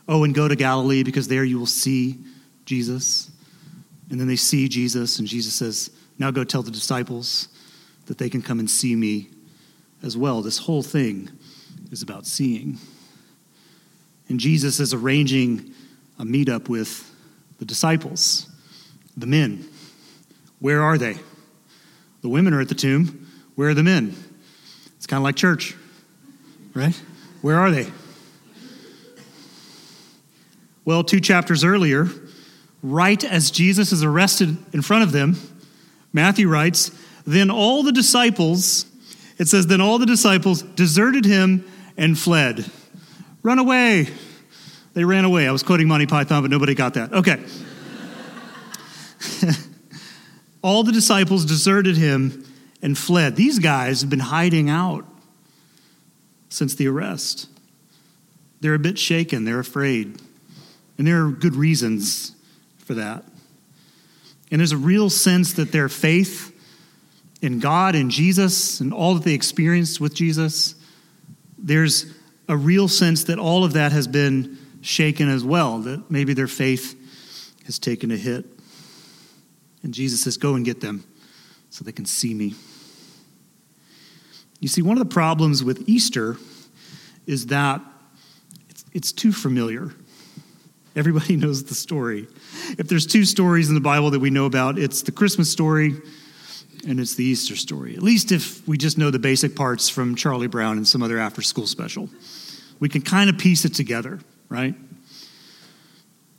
Oh, 0.09 0.25
and 0.25 0.35
go 0.35 0.49
to 0.49 0.57
Galilee 0.57 1.03
because 1.03 1.29
there 1.29 1.45
you 1.45 1.59
will 1.59 1.67
see 1.67 2.19
Jesus. 2.65 3.32
And 4.13 4.21
then 4.21 4.29
they 4.29 4.37
see 4.37 4.69
Jesus, 4.69 5.19
and 5.19 5.27
Jesus 5.27 5.55
says, 5.55 5.91
Now 6.19 6.31
go 6.31 6.45
tell 6.45 6.63
the 6.63 6.71
disciples 6.71 7.49
that 8.07 8.19
they 8.19 8.29
can 8.29 8.43
come 8.43 8.59
and 8.59 8.71
see 8.71 8.95
me 8.95 9.31
as 10.03 10.19
well. 10.19 10.43
This 10.43 10.59
whole 10.59 10.83
thing 10.83 11.31
is 11.91 12.03
about 12.03 12.27
seeing. 12.27 12.77
And 14.29 14.39
Jesus 14.39 14.81
is 14.81 14.93
arranging 14.93 15.73
a 16.19 16.25
meetup 16.25 16.69
with 16.69 17.11
the 17.59 17.65
disciples, 17.65 18.51
the 19.17 19.27
men. 19.27 19.67
Where 20.59 20.83
are 20.83 20.99
they? 20.99 21.17
The 22.21 22.29
women 22.29 22.53
are 22.53 22.61
at 22.61 22.69
the 22.69 22.75
tomb. 22.75 23.31
Where 23.55 23.71
are 23.71 23.75
the 23.75 23.83
men? 23.83 24.15
It's 24.99 25.07
kind 25.07 25.23
of 25.23 25.25
like 25.25 25.37
church, 25.37 25.75
right? 26.75 27.01
Where 27.41 27.59
are 27.59 27.71
they? 27.71 27.91
Well, 30.85 31.03
two 31.03 31.21
chapters 31.21 31.65
earlier, 31.65 32.09
right 32.83 33.23
as 33.23 33.51
Jesus 33.51 33.93
is 33.93 34.03
arrested 34.03 34.57
in 34.73 34.83
front 34.83 35.05
of 35.05 35.13
them, 35.13 35.37
Matthew 36.13 36.49
writes, 36.49 36.91
Then 37.27 37.51
all 37.51 37.83
the 37.83 37.93
disciples, 37.93 38.87
it 39.39 39.49
says, 39.49 39.67
Then 39.67 39.81
all 39.81 39.99
the 39.99 40.07
disciples 40.07 40.63
deserted 40.63 41.25
him 41.25 41.65
and 41.97 42.19
fled. 42.19 42.71
Run 43.43 43.59
away. 43.59 44.09
They 44.95 45.05
ran 45.05 45.25
away. 45.25 45.49
I 45.49 45.53
was 45.53 45.63
quoting 45.63 45.89
Monty 45.89 46.07
Python, 46.07 46.43
but 46.43 46.51
nobody 46.51 46.75
got 46.75 46.95
that. 46.95 47.13
Okay. 47.13 47.43
all 50.63 50.83
the 50.83 50.93
disciples 50.93 51.45
deserted 51.45 51.97
him 51.97 52.45
and 52.83 52.99
fled. 52.99 53.37
These 53.37 53.59
guys 53.59 54.03
have 54.03 54.11
been 54.11 54.19
hiding 54.19 54.69
out 54.69 55.07
since 56.49 56.75
the 56.75 56.89
arrest. 56.89 57.49
They're 58.61 58.75
a 58.75 58.79
bit 58.79 58.99
shaken, 58.99 59.45
they're 59.45 59.59
afraid. 59.59 60.21
And 60.99 61.07
there 61.07 61.25
are 61.25 61.31
good 61.31 61.57
reasons 61.57 62.33
for 62.93 62.97
that. 62.97 63.25
And 64.51 64.61
there's 64.61 64.73
a 64.73 64.77
real 64.77 65.09
sense 65.09 65.55
that 65.55 65.73
their 65.73 65.89
faith 65.89 66.55
in 67.41 67.59
God 67.59 67.95
and 67.95 68.11
Jesus 68.11 68.81
and 68.81 68.93
all 68.93 69.15
that 69.15 69.25
they 69.25 69.33
experienced 69.33 69.99
with 69.99 70.13
Jesus, 70.13 70.75
there's 71.57 72.05
a 72.49 72.57
real 72.57 72.89
sense 72.89 73.25
that 73.25 73.39
all 73.39 73.65
of 73.65 73.73
that 73.73 73.93
has 73.93 74.07
been 74.07 74.59
shaken 74.83 75.31
as 75.31 75.43
well, 75.43 75.79
that 75.79 76.11
maybe 76.11 76.35
their 76.35 76.47
faith 76.47 76.99
has 77.65 77.79
taken 77.79 78.11
a 78.11 78.17
hit. 78.17 78.45
And 79.83 79.95
Jesus 79.95 80.23
says, 80.23 80.37
Go 80.37 80.55
and 80.55 80.63
get 80.63 80.83
them 80.83 81.05
so 81.71 81.85
they 81.85 81.93
can 81.93 82.05
see 82.05 82.35
me. 82.35 82.55
You 84.61 84.69
see, 84.69 84.83
one 84.83 84.99
of 84.99 85.09
the 85.09 85.15
problems 85.15 85.65
with 85.65 85.89
Easter 85.89 86.37
is 87.27 87.47
that 87.47 87.81
it's, 88.69 88.85
it's 88.93 89.13
too 89.13 89.33
familiar. 89.33 89.95
Everybody 90.95 91.37
knows 91.39 91.65
the 91.65 91.75
story. 91.75 92.27
If 92.79 92.89
there's 92.89 93.07
two 93.07 93.25
stories 93.25 93.69
in 93.69 93.75
the 93.75 93.81
Bible 93.81 94.11
that 94.11 94.21
we 94.21 94.31
know 94.31 94.47
about, 94.47 94.79
it's 94.79 95.03
the 95.03 95.13
Christmas 95.13 95.51
story 95.51 95.95
and 96.87 96.99
it's 96.99 97.15
the 97.15 97.25
Easter 97.25 97.57
story. 97.57 97.95
At 97.95 98.03
least 98.03 98.33
if 98.33 98.67
we 98.67 98.77
just 98.77 98.99
know 98.99 99.11
the 99.11 99.19
basic 99.19 99.55
parts 99.55 99.89
from 99.89 100.15
Charlie 100.17 100.49
Brown 100.49 100.77
and 100.77 100.87
some 100.87 101.03
other 101.03 101.19
after 101.19 101.43
school 101.43 101.67
special. 101.67 102.11
We 102.81 102.89
can 102.89 103.03
kind 103.03 103.31
of 103.31 103.39
piece 103.39 103.65
it 103.65 103.75
together, 103.75 104.19
right? 104.49 104.75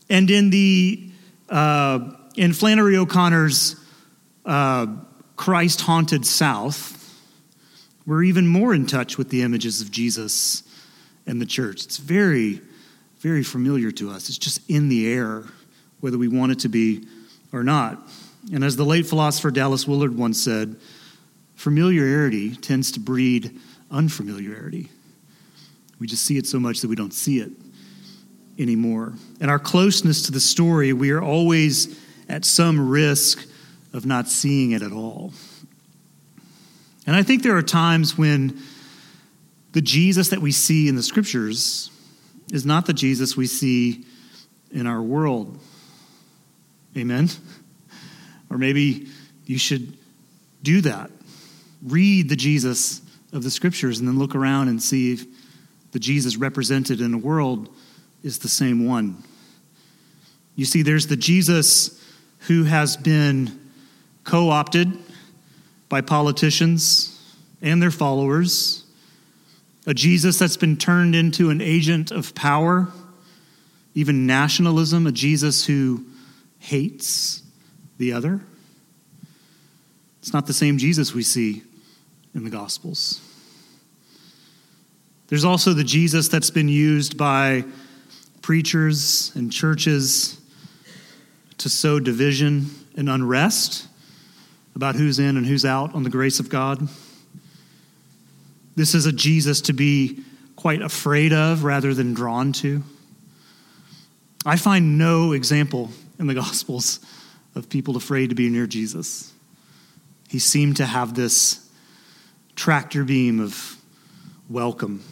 And 0.10 0.30
in 0.30 0.50
the 0.50 1.10
uh, 1.50 2.12
in 2.36 2.52
Flannery 2.52 2.98
O'Connor's 2.98 3.76
uh, 4.46 4.88
Christ 5.36 5.82
Haunted 5.82 6.26
South, 6.26 7.00
we're 8.06 8.24
even 8.24 8.48
more 8.48 8.74
in 8.74 8.86
touch 8.86 9.18
with 9.18 9.30
the 9.30 9.44
images 9.44 9.82
of 9.82 9.92
Jesus 9.92 10.64
and 11.26 11.42
the 11.42 11.46
church. 11.46 11.86
It's 11.86 11.98
very 11.98 12.62
very 13.24 13.42
familiar 13.42 13.90
to 13.90 14.12
us. 14.12 14.28
It's 14.28 14.38
just 14.38 14.70
in 14.70 14.90
the 14.90 15.10
air, 15.12 15.46
whether 16.02 16.18
we 16.18 16.28
want 16.28 16.52
it 16.52 16.60
to 16.60 16.68
be 16.68 17.08
or 17.54 17.64
not. 17.64 17.98
And 18.54 18.66
as 18.66 18.76
the 18.76 18.84
late 18.84 19.06
philosopher 19.06 19.50
Dallas 19.50 19.88
Willard 19.88 20.18
once 20.18 20.44
said, 20.44 20.76
familiarity 21.56 22.54
tends 22.54 22.92
to 22.92 23.00
breed 23.00 23.58
unfamiliarity. 23.90 24.90
We 26.00 26.08
just 26.08 26.26
see 26.26 26.38
it 26.38 26.46
so 26.46 26.60
much 26.60 26.82
that 26.82 26.90
we 26.90 26.98
don't 26.98 27.14
see 27.14 27.40
it 27.40 27.52
anymore. 28.60 29.14
And 29.40 29.50
our 29.50 29.60
closeness 29.60 30.24
to 30.24 30.34
the 30.34 30.42
story, 30.42 30.92
we 30.92 31.12
are 31.12 31.22
always 31.22 31.98
at 32.28 32.44
some 32.44 32.90
risk 32.90 33.48
of 33.94 34.06
not 34.06 34.28
seeing 34.28 34.72
it 34.72 34.82
at 34.82 34.92
all. 34.92 35.32
And 37.08 37.16
I 37.16 37.24
think 37.24 37.42
there 37.42 37.56
are 37.56 37.64
times 37.64 38.18
when 38.18 38.60
the 39.72 39.82
Jesus 39.82 40.28
that 40.30 40.42
we 40.42 40.52
see 40.52 40.90
in 40.90 40.98
the 40.98 41.04
scriptures 41.04 41.90
is 42.52 42.66
not 42.66 42.86
the 42.86 42.94
Jesus 42.94 43.38
we 43.38 43.48
see 43.48 44.06
in 44.72 44.88
our 44.88 45.02
world. 45.02 45.60
Amen? 46.98 47.30
Or 48.50 48.58
maybe 48.58 49.08
you 49.46 49.58
should 49.58 49.98
do 50.62 50.82
that. 50.82 51.12
Read 51.82 52.30
the 52.30 52.36
Jesus 52.36 53.02
of 53.32 53.44
the 53.44 53.52
scriptures 53.52 54.00
and 54.00 54.08
then 54.08 54.20
look 54.20 54.36
around 54.36 54.68
and 54.68 54.82
see 54.82 55.14
if 55.14 55.26
the 55.92 56.00
Jesus 56.00 56.38
represented 56.38 57.02
in 57.02 57.12
the 57.12 57.18
world 57.18 57.70
is 58.24 58.40
the 58.40 58.50
same 58.50 58.86
one. 58.86 59.24
You 60.56 60.66
see, 60.66 60.82
there's 60.82 61.08
the 61.08 61.18
Jesus 61.18 62.00
who 62.48 62.64
has 62.64 62.96
been 62.98 63.60
co 64.24 64.50
opted 64.50 64.98
by 65.90 66.02
politicians 66.02 67.10
and 67.62 67.82
their 67.82 67.92
followers, 67.92 68.83
a 69.86 69.94
Jesus 69.94 70.40
that's 70.40 70.58
been 70.58 70.78
turned 70.78 71.16
into 71.16 71.50
an 71.50 71.62
agent 71.62 72.12
of 72.12 72.34
power, 72.36 72.88
even 73.94 74.26
nationalism, 74.26 75.08
a 75.08 75.12
Jesus 75.12 75.66
who 75.66 76.06
hates 76.60 77.44
the 77.98 78.14
other. 78.14 78.42
It's 80.20 80.34
not 80.34 80.48
the 80.48 80.54
same 80.54 80.78
Jesus 80.78 81.14
we 81.14 81.24
see 81.24 81.64
in 82.34 82.44
the 82.44 82.50
Gospels. 82.50 83.22
There's 85.28 85.44
also 85.44 85.74
the 85.74 85.84
Jesus 85.84 86.28
that's 86.28 86.50
been 86.50 86.70
used 86.70 87.18
by 87.18 87.66
preachers 88.42 89.32
and 89.36 89.52
churches 89.52 90.40
to 91.58 91.70
sow 91.70 92.00
division 92.00 92.68
and 92.96 93.10
unrest 93.10 93.88
about 94.76 94.96
who's 94.96 95.20
in 95.20 95.38
and 95.38 95.46
who's 95.46 95.66
out 95.66 95.94
on 95.94 96.04
the 96.04 96.10
grace 96.10 96.40
of 96.40 96.50
God. 96.50 96.88
This 98.76 98.96
is 98.96 99.06
a 99.06 99.12
Jesus 99.12 99.62
to 99.62 99.74
be 99.74 100.24
quite 100.56 100.82
afraid 100.82 101.34
of 101.34 101.64
rather 101.64 101.94
than 101.94 102.14
drawn 102.14 102.54
to. 102.54 102.84
I 104.46 104.58
find 104.58 104.98
no 104.98 105.32
example 105.32 105.92
in 106.20 106.28
the 106.28 106.34
Gospels 106.44 107.00
of 107.56 107.70
people 107.70 107.96
afraid 107.96 108.30
to 108.30 108.36
be 108.36 108.50
near 108.50 108.66
Jesus. 108.66 109.32
He 110.30 110.40
seemed 110.40 110.78
to 110.78 110.86
have 110.86 111.14
this 111.14 111.70
tractor 112.56 113.04
beam 113.04 113.40
of 113.40 113.78
welcome. 114.50 115.04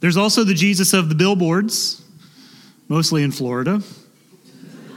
There's 0.00 0.16
also 0.16 0.44
the 0.44 0.54
Jesus 0.54 0.92
of 0.92 1.08
the 1.08 1.14
billboards, 1.14 2.02
mostly 2.88 3.22
in 3.22 3.30
Florida. 3.30 3.82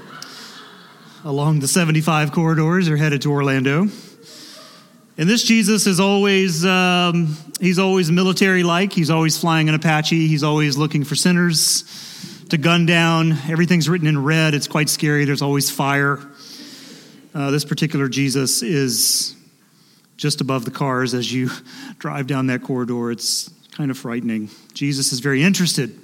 Along 1.23 1.59
the 1.59 1.67
75 1.67 2.31
corridors 2.31 2.89
are 2.89 2.97
headed 2.97 3.21
to 3.23 3.31
Orlando. 3.31 3.89
And 5.15 5.29
this 5.29 5.43
Jesus 5.43 5.85
is 5.85 5.99
always, 5.99 6.65
um, 6.65 7.37
he's 7.59 7.77
always 7.77 8.11
military 8.11 8.63
like. 8.63 8.91
He's 8.91 9.11
always 9.11 9.37
flying 9.37 9.69
an 9.69 9.75
Apache. 9.75 10.27
He's 10.27 10.41
always 10.41 10.75
looking 10.75 11.03
for 11.03 11.13
sinners 11.13 11.83
to 12.49 12.57
gun 12.57 12.87
down. 12.87 13.33
Everything's 13.47 13.87
written 13.87 14.07
in 14.07 14.23
red. 14.23 14.55
It's 14.55 14.67
quite 14.67 14.89
scary. 14.89 15.25
There's 15.25 15.43
always 15.43 15.69
fire. 15.69 16.19
Uh, 17.35 17.51
this 17.51 17.63
particular 17.63 18.07
Jesus 18.07 18.63
is 18.63 19.35
just 20.17 20.41
above 20.41 20.65
the 20.65 20.71
cars 20.71 21.13
as 21.13 21.31
you 21.31 21.51
drive 21.99 22.25
down 22.25 22.47
that 22.47 22.63
corridor. 22.63 23.11
It's 23.11 23.51
kind 23.73 23.91
of 23.91 23.97
frightening. 23.99 24.49
Jesus 24.73 25.13
is 25.13 25.19
very 25.19 25.43
interested 25.43 25.95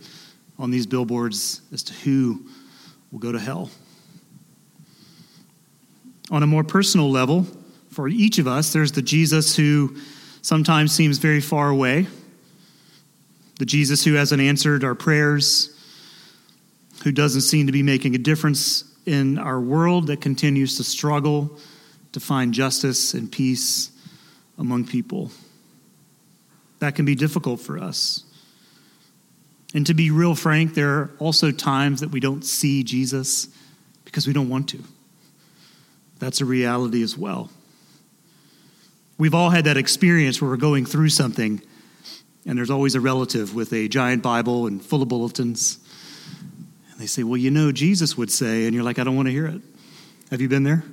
on 0.59 0.69
these 0.69 0.85
billboards 0.85 1.61
as 1.73 1.81
to 1.83 1.93
who 1.93 2.45
will 3.11 3.19
go 3.19 3.31
to 3.31 3.39
hell. 3.39 3.71
On 6.29 6.43
a 6.43 6.47
more 6.47 6.63
personal 6.63 7.09
level, 7.09 7.47
for 7.99 8.07
each 8.07 8.39
of 8.39 8.47
us, 8.47 8.71
there's 8.71 8.93
the 8.93 9.01
Jesus 9.01 9.57
who 9.57 9.93
sometimes 10.41 10.93
seems 10.93 11.17
very 11.17 11.41
far 11.41 11.67
away, 11.67 12.07
the 13.57 13.65
Jesus 13.65 14.05
who 14.05 14.13
hasn't 14.13 14.41
answered 14.41 14.85
our 14.85 14.95
prayers, 14.95 15.77
who 17.03 17.11
doesn't 17.11 17.41
seem 17.41 17.65
to 17.65 17.73
be 17.73 17.83
making 17.83 18.15
a 18.15 18.17
difference 18.17 18.85
in 19.05 19.37
our 19.37 19.59
world, 19.59 20.07
that 20.07 20.21
continues 20.21 20.77
to 20.77 20.83
struggle 20.85 21.59
to 22.13 22.21
find 22.21 22.53
justice 22.53 23.13
and 23.13 23.29
peace 23.29 23.91
among 24.57 24.85
people. 24.85 25.29
That 26.79 26.95
can 26.95 27.03
be 27.03 27.15
difficult 27.15 27.59
for 27.59 27.77
us. 27.77 28.23
And 29.73 29.85
to 29.87 29.93
be 29.93 30.09
real 30.09 30.35
frank, 30.35 30.73
there 30.73 30.99
are 30.99 31.11
also 31.19 31.51
times 31.51 31.99
that 31.99 32.11
we 32.11 32.21
don't 32.21 32.45
see 32.45 32.81
Jesus 32.81 33.49
because 34.05 34.25
we 34.25 34.31
don't 34.31 34.47
want 34.47 34.69
to. 34.69 34.81
That's 36.19 36.39
a 36.39 36.45
reality 36.45 37.03
as 37.03 37.17
well. 37.17 37.49
We've 39.19 39.35
all 39.35 39.49
had 39.49 39.65
that 39.65 39.75
experience 39.77 40.41
where 40.41 40.49
we're 40.49 40.57
going 40.57 40.85
through 40.85 41.09
something 41.09 41.61
and 42.45 42.57
there's 42.57 42.69
always 42.69 42.95
a 42.95 43.01
relative 43.01 43.53
with 43.53 43.73
a 43.73 43.89
giant 43.89 44.23
Bible 44.23 44.65
and 44.65 44.83
full 44.83 45.01
of 45.01 45.09
bulletins. 45.09 45.77
And 46.89 47.01
they 47.01 47.05
say, 47.05 47.23
Well, 47.23 47.37
you 47.37 47.51
know, 47.51 47.73
Jesus 47.73 48.17
would 48.17 48.31
say, 48.31 48.65
and 48.65 48.73
you're 48.73 48.83
like, 48.83 48.97
I 48.97 49.03
don't 49.03 49.17
want 49.17 49.27
to 49.27 49.31
hear 49.31 49.45
it. 49.45 49.61
Have 50.31 50.39
you 50.39 50.47
been 50.47 50.63
there? 50.63 50.83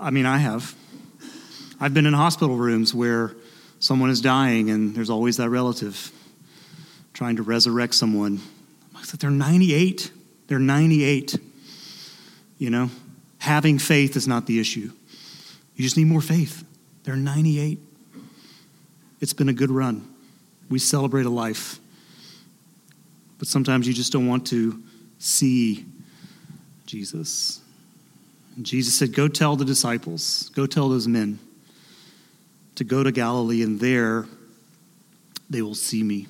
I 0.00 0.10
mean, 0.10 0.24
I 0.24 0.38
have. 0.38 0.74
I've 1.78 1.92
been 1.92 2.06
in 2.06 2.14
hospital 2.14 2.56
rooms 2.56 2.94
where 2.94 3.36
someone 3.78 4.08
is 4.08 4.22
dying 4.22 4.70
and 4.70 4.94
there's 4.94 5.10
always 5.10 5.36
that 5.36 5.50
relative 5.50 6.10
trying 7.12 7.36
to 7.36 7.42
resurrect 7.42 7.94
someone. 7.94 8.40
I 8.96 9.02
said, 9.02 9.20
They're 9.20 9.30
98. 9.30 10.10
They're 10.46 10.58
98. 10.58 11.36
You 12.56 12.70
know, 12.70 12.90
having 13.36 13.78
faith 13.78 14.16
is 14.16 14.26
not 14.26 14.46
the 14.46 14.58
issue. 14.58 14.90
You 15.76 15.84
just 15.84 15.98
need 15.98 16.06
more 16.06 16.22
faith. 16.22 16.64
They're 17.08 17.16
98. 17.16 17.78
It's 19.22 19.32
been 19.32 19.48
a 19.48 19.54
good 19.54 19.70
run. 19.70 20.14
We 20.68 20.78
celebrate 20.78 21.24
a 21.24 21.30
life. 21.30 21.78
But 23.38 23.48
sometimes 23.48 23.88
you 23.88 23.94
just 23.94 24.12
don't 24.12 24.26
want 24.26 24.46
to 24.48 24.82
see 25.18 25.86
Jesus. 26.84 27.62
And 28.56 28.66
Jesus 28.66 28.94
said, 28.94 29.14
Go 29.14 29.26
tell 29.26 29.56
the 29.56 29.64
disciples, 29.64 30.50
go 30.50 30.66
tell 30.66 30.90
those 30.90 31.08
men 31.08 31.38
to 32.74 32.84
go 32.84 33.02
to 33.02 33.10
Galilee, 33.10 33.62
and 33.62 33.80
there 33.80 34.26
they 35.48 35.62
will 35.62 35.74
see 35.74 36.02
me. 36.02 36.26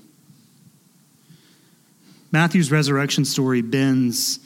Matthew's 2.31 2.71
resurrection 2.71 3.25
story 3.25 3.63
bends 3.63 4.39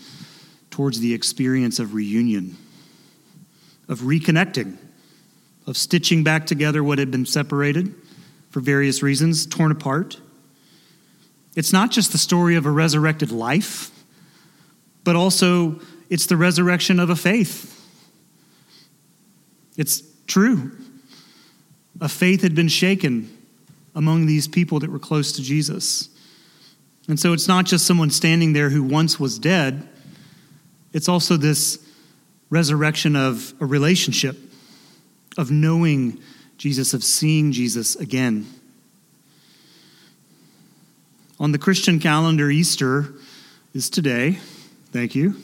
towards 0.70 0.98
the 0.98 1.12
experience 1.12 1.78
of 1.78 1.92
reunion, 1.92 2.56
of 3.86 3.98
reconnecting 3.98 4.78
of 5.66 5.76
stitching 5.76 6.25
back 6.25 6.47
together 6.47 6.83
what 6.83 6.99
had 6.99 7.11
been 7.11 7.26
separated 7.26 7.95
for 8.50 8.61
various 8.61 9.02
reasons, 9.02 9.47
torn 9.47 9.73
apart. 9.73 10.21
It's 11.54 11.73
not 11.73 11.90
just 11.90 12.12
the 12.12 12.19
story 12.19 12.57
of 12.57 12.66
a 12.66 12.71
resurrected 12.71 13.31
life, 13.31 13.90
but 15.04 15.16
also 15.16 15.81
it's 16.09 16.26
the 16.26 16.37
resurrection 16.37 17.00
of 17.00 17.11
a 17.11 17.16
faith. 17.16 17.69
It's 19.76 20.02
true. 20.26 20.73
A 22.00 22.09
faith 22.09 22.42
had 22.42 22.54
been 22.54 22.69
shaken 22.69 23.37
among 23.95 24.26
these 24.26 24.49
people 24.49 24.81
that 24.81 24.90
were 24.90 24.99
close 24.99 25.33
to 25.33 25.42
Jesus. 25.42 26.09
And 27.09 27.19
so 27.19 27.33
it's 27.33 27.49
not 27.49 27.64
just 27.64 27.87
someone 27.87 28.11
standing 28.11 28.52
there 28.52 28.71
who 28.71 28.83
once 28.83 29.19
was 29.19 29.38
dead, 29.38 29.88
it's 30.92 31.09
also 31.09 31.37
this 31.37 31.78
resurrection 32.50 33.16
of 33.16 33.54
a 33.61 33.66
relationship 33.66 34.37
of 35.36 35.50
knowing 35.50 36.20
Jesus, 36.58 36.94
of 36.94 37.02
seeing 37.02 37.52
Jesus 37.52 37.96
again. 37.96 38.46
On 41.40 41.52
the 41.52 41.58
Christian 41.58 41.98
calendar, 41.98 42.50
Easter 42.50 43.14
is 43.74 43.90
today. 43.90 44.38
Thank 44.92 45.14
you. 45.14 45.34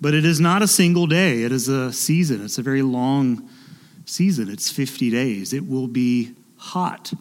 But 0.00 0.14
it 0.14 0.24
is 0.24 0.40
not 0.40 0.62
a 0.62 0.68
single 0.68 1.06
day, 1.06 1.42
it 1.42 1.52
is 1.52 1.68
a 1.68 1.92
season. 1.92 2.44
It's 2.44 2.58
a 2.58 2.62
very 2.62 2.82
long 2.82 3.48
season. 4.04 4.48
It's 4.48 4.70
50 4.70 5.10
days. 5.10 5.52
It 5.52 5.68
will 5.68 5.86
be 5.86 6.34
hot 6.56 7.12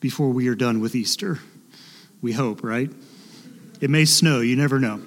before 0.00 0.28
we 0.28 0.46
are 0.48 0.54
done 0.54 0.80
with 0.80 0.94
Easter. 0.94 1.40
We 2.20 2.32
hope, 2.32 2.62
right? 2.62 2.90
It 3.80 3.90
may 3.90 4.04
snow, 4.04 4.40
you 4.40 4.56
never 4.56 4.78
know. 4.78 5.00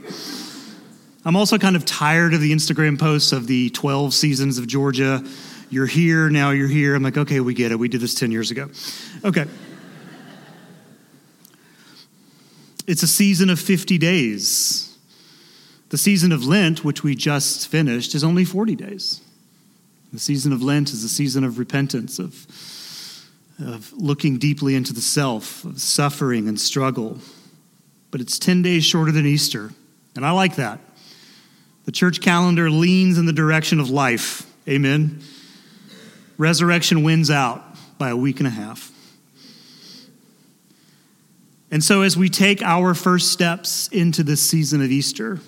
I'm 1.24 1.36
also 1.36 1.58
kind 1.58 1.75
of 1.75 1.86
tired 1.86 2.34
of 2.34 2.41
the 2.41 2.51
Instagram 2.51 3.00
posts 3.00 3.32
of 3.32 3.46
the 3.46 3.70
12 3.70 4.13
seasons 4.13 4.58
of 4.58 4.65
Georgia 4.65 5.24
you're 5.72 5.88
here, 5.88 6.30
now 6.30 6.51
you're 6.51 6.68
here. 6.68 6.94
I'm 6.94 7.01
like, 7.01 7.18
okay, 7.18 7.40
we 7.40 7.54
get 7.54 7.72
it. 7.72 7.80
We 7.80 7.88
did 7.88 8.01
this 8.01 8.13
10 8.13 8.30
years 8.30 8.51
ago. 8.51 8.70
Okay. 9.24 9.46
It's 12.88 13.04
a 13.04 13.08
season 13.08 13.50
of 13.50 13.58
50 13.60 13.98
days. 13.98 14.98
The 15.90 15.98
season 15.98 16.34
of 16.34 16.46
Lent, 16.46 16.84
which 16.84 17.04
we 17.04 17.16
just 17.16 17.70
finished, 17.70 18.13
is 18.16 18.24
only 18.24 18.44
40 18.44 18.75
days. 18.75 19.22
The 20.12 20.20
season 20.20 20.51
of 20.51 20.62
Lent 20.62 20.92
is 20.92 21.06
a 21.06 21.10
season 21.10 21.46
of 21.46 21.58
repentance, 21.58 22.20
of, 22.20 22.46
of 23.66 23.94
looking 23.94 24.38
deeply 24.38 24.75
into 24.75 24.92
the 24.92 25.01
self, 25.01 25.63
of 25.63 25.80
suffering 25.80 26.50
and 26.50 26.60
struggle. 26.60 27.20
but 28.12 28.20
it's 28.20 28.38
10 28.38 28.62
days 28.62 28.84
shorter 28.84 29.13
than 29.13 29.25
Easter. 29.25 29.72
And 30.18 30.25
I 30.25 30.32
like 30.32 30.58
that. 30.58 30.80
The 31.86 31.94
church 31.94 32.20
calendar 32.20 32.70
leans 32.70 33.18
in 33.18 33.25
the 33.25 33.34
direction 33.34 33.80
of 33.80 33.90
life. 33.90 34.46
Amen. 34.68 35.22
Resurrection 36.42 37.04
wins 37.04 37.30
out 37.30 37.64
by 38.00 38.10
a 38.10 38.16
week 38.18 38.40
and 38.40 38.48
a 38.48 38.50
half. 38.50 38.92
And 41.70 41.84
so, 41.84 42.02
as 42.02 42.18
we 42.18 42.30
take 42.30 42.64
our 42.64 42.96
first 42.96 43.32
steps 43.32 43.88
into 43.90 44.24
this 44.24 44.42
season 44.42 44.82
of 44.82 44.90
Easter, 44.92 45.40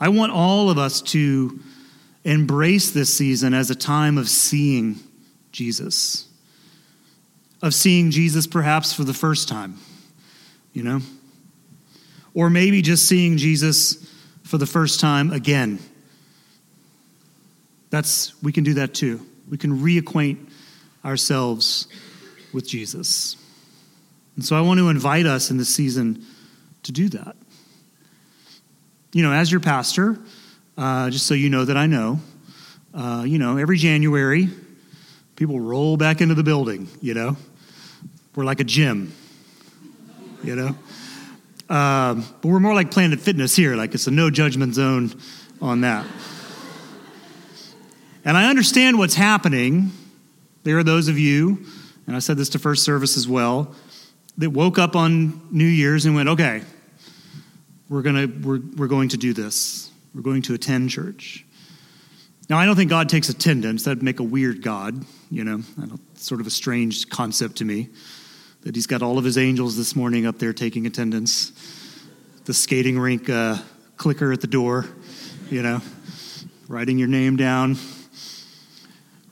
I 0.00 0.08
want 0.08 0.32
all 0.32 0.70
of 0.70 0.78
us 0.78 1.00
to 1.02 1.60
embrace 2.24 2.90
this 2.90 3.14
season 3.14 3.54
as 3.54 3.70
a 3.70 3.76
time 3.76 4.18
of 4.18 4.28
seeing 4.28 4.98
Jesus, 5.52 6.26
of 7.62 7.74
seeing 7.74 8.10
Jesus 8.10 8.48
perhaps 8.48 8.92
for 8.92 9.04
the 9.04 9.14
first 9.14 9.48
time, 9.48 9.78
you 10.72 10.82
know? 10.82 11.00
Or 12.34 12.50
maybe 12.50 12.82
just 12.82 13.06
seeing 13.06 13.36
Jesus 13.36 14.04
for 14.42 14.58
the 14.58 14.66
first 14.66 14.98
time 14.98 15.30
again. 15.30 15.78
That's, 17.90 18.34
we 18.42 18.50
can 18.50 18.64
do 18.64 18.74
that 18.74 18.94
too. 18.94 19.24
We 19.50 19.58
can 19.58 19.78
reacquaint 19.80 20.48
ourselves 21.04 21.86
with 22.52 22.66
Jesus. 22.66 23.36
And 24.36 24.44
so 24.44 24.56
I 24.56 24.60
want 24.60 24.78
to 24.78 24.88
invite 24.88 25.26
us 25.26 25.50
in 25.50 25.58
this 25.58 25.74
season 25.74 26.24
to 26.84 26.92
do 26.92 27.08
that. 27.10 27.36
You 29.12 29.22
know, 29.22 29.32
as 29.32 29.50
your 29.50 29.60
pastor, 29.60 30.18
uh, 30.76 31.10
just 31.10 31.26
so 31.26 31.34
you 31.34 31.50
know 31.50 31.64
that 31.64 31.76
I 31.76 31.86
know, 31.86 32.20
uh, 32.94 33.24
you 33.26 33.38
know, 33.38 33.58
every 33.58 33.78
January, 33.78 34.48
people 35.36 35.60
roll 35.60 35.96
back 35.96 36.20
into 36.20 36.34
the 36.34 36.42
building, 36.42 36.88
you 37.00 37.14
know. 37.14 37.36
We're 38.34 38.44
like 38.44 38.60
a 38.60 38.64
gym, 38.64 39.12
you 40.42 40.56
know. 40.56 40.76
Um, 41.74 42.24
but 42.40 42.48
we're 42.48 42.60
more 42.60 42.74
like 42.74 42.90
Planet 42.90 43.20
Fitness 43.20 43.54
here, 43.54 43.76
like 43.76 43.94
it's 43.94 44.06
a 44.06 44.10
no 44.10 44.30
judgment 44.30 44.74
zone 44.74 45.12
on 45.60 45.82
that. 45.82 46.04
And 48.24 48.36
I 48.36 48.48
understand 48.48 48.98
what's 48.98 49.14
happening. 49.14 49.92
There 50.62 50.78
are 50.78 50.82
those 50.82 51.08
of 51.08 51.18
you, 51.18 51.64
and 52.06 52.16
I 52.16 52.20
said 52.20 52.38
this 52.38 52.48
to 52.50 52.58
first 52.58 52.82
service 52.82 53.16
as 53.16 53.28
well, 53.28 53.74
that 54.38 54.50
woke 54.50 54.78
up 54.78 54.96
on 54.96 55.46
New 55.50 55.66
Year's 55.66 56.06
and 56.06 56.14
went, 56.14 56.30
okay, 56.30 56.62
we're, 57.88 58.02
gonna, 58.02 58.26
we're, 58.26 58.60
we're 58.76 58.88
going 58.88 59.10
to 59.10 59.18
do 59.18 59.34
this. 59.34 59.90
We're 60.14 60.22
going 60.22 60.42
to 60.42 60.54
attend 60.54 60.90
church. 60.90 61.44
Now, 62.48 62.58
I 62.58 62.66
don't 62.66 62.76
think 62.76 62.90
God 62.90 63.08
takes 63.08 63.28
attendance. 63.28 63.84
That'd 63.84 64.02
make 64.02 64.20
a 64.20 64.24
weird 64.24 64.62
God, 64.62 65.04
you 65.30 65.44
know, 65.44 65.62
sort 66.14 66.40
of 66.40 66.46
a 66.46 66.50
strange 66.50 67.08
concept 67.08 67.56
to 67.56 67.64
me 67.64 67.88
that 68.62 68.74
he's 68.74 68.86
got 68.86 69.02
all 69.02 69.18
of 69.18 69.24
his 69.24 69.36
angels 69.36 69.76
this 69.76 69.94
morning 69.94 70.24
up 70.24 70.38
there 70.38 70.52
taking 70.52 70.86
attendance. 70.86 71.52
The 72.46 72.54
skating 72.54 72.98
rink 72.98 73.28
uh, 73.28 73.58
clicker 73.96 74.32
at 74.32 74.40
the 74.40 74.46
door, 74.46 74.86
you 75.50 75.62
know, 75.62 75.80
writing 76.68 76.98
your 76.98 77.08
name 77.08 77.36
down, 77.36 77.76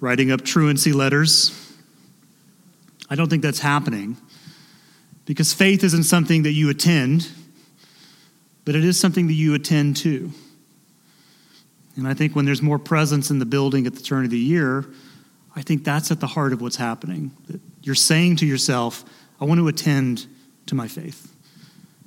writing 0.02 0.32
up 0.32 0.44
truancy 0.44 0.92
letters. 0.92 1.56
I 3.09 3.14
don't 3.14 3.30
think 3.30 3.42
that's 3.42 3.61
happening. 3.61 4.16
Because 5.26 5.54
faith 5.54 5.85
isn't 5.85 6.02
something 6.02 6.42
that 6.42 6.50
you 6.50 6.68
attend, 6.68 7.30
but 8.64 8.75
it 8.75 8.85
is 8.85 8.99
something 8.99 9.28
that 9.28 9.35
you 9.35 9.54
attend 9.54 9.97
to. 9.99 10.32
And 11.97 12.09
I 12.09 12.14
think 12.14 12.35
when 12.35 12.44
there's 12.44 12.61
more 12.61 12.80
presence 12.80 13.30
in 13.30 13.38
the 13.38 13.47
building 13.47 13.87
at 13.87 13.94
the 13.94 14.02
turn 14.02 14.25
of 14.25 14.30
the 14.30 14.38
year, 14.38 14.85
I 15.54 15.62
think 15.62 15.85
that's 15.85 16.11
at 16.11 16.18
the 16.18 16.26
heart 16.26 16.52
of 16.52 16.61
what's 16.61 16.76
happening. 16.76 17.30
That 17.47 17.61
you're 17.82 17.94
saying 17.94 18.37
to 18.37 18.47
yourself, 18.47 19.04
I 19.40 19.44
want 19.44 19.61
to 19.61 19.68
attend 19.68 20.26
to 20.66 20.75
my 20.75 20.88
faith. 20.88 21.32